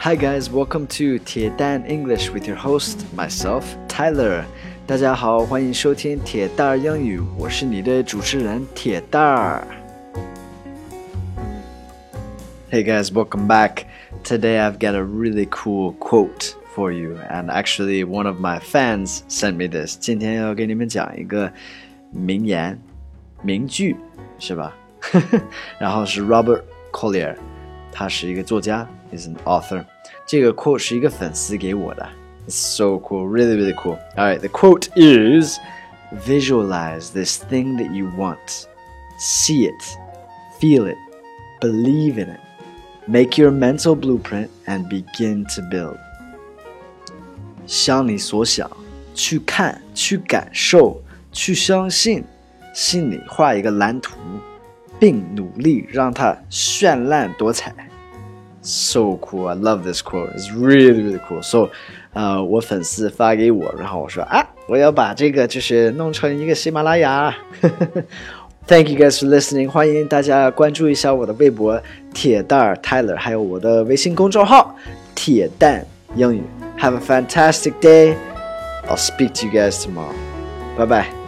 [0.00, 4.44] Hi guys, welcome to 铁蛋 English with your host myself Tyler.
[4.86, 9.66] 大家好，欢迎收听铁蛋儿英语，我是你的主持人铁蛋儿。
[12.70, 13.84] Hey guys, welcome back.
[14.22, 19.20] Today I've got a really cool quote for you, and actually one of my fans
[19.28, 19.96] sent me this.
[19.98, 21.52] 今天要给你们讲一个
[22.10, 22.78] 名言、
[23.42, 23.96] 名句，
[24.38, 24.74] 是吧？
[25.78, 26.62] 然后是 Robert
[26.92, 27.36] Collier，
[27.92, 29.84] 他是一个作家，is an author。
[30.26, 32.08] 这个 quote 是一个粉丝给我的，
[32.48, 33.98] it's so cool, really really cool.
[34.16, 35.58] All right, the quote is
[36.12, 38.68] Visualize this thing that you want,
[39.18, 39.98] see it,
[40.60, 40.96] feel it,
[41.60, 42.40] believe in it.
[43.08, 45.98] Make your mental blueprint and begin to build.
[47.66, 48.70] 向你所想，
[49.14, 52.24] 去看，去感受，去相信，
[52.72, 54.16] 心里画一个蓝图。
[55.00, 57.74] 并努力让它绚烂多彩。
[58.62, 59.46] So cool!
[59.46, 60.34] I love this quote.
[60.34, 61.40] It's really, really cool.
[61.42, 61.70] So，
[62.12, 67.32] 呃，我粉丝发给我，然后我说啊，我要把这个就是弄成一个喜马拉雅。
[68.66, 69.68] Thank you guys for listening.
[69.68, 71.80] 欢迎大家关注一下我的微博
[72.12, 74.74] 铁蛋儿 Tyler，还有我的微信公众号
[75.14, 76.42] 铁蛋英语。
[76.80, 78.16] Have a fantastic day.
[78.88, 80.12] I'll speak to you guys tomorrow.
[80.76, 81.19] Bye bye.